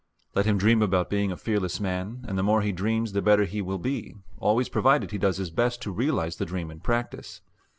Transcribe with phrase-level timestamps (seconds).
[0.33, 3.45] Let him dream about being a fearless man, and the more he dreams the better
[3.45, 7.41] he will be, always provided he does his best to realize the dream in practice.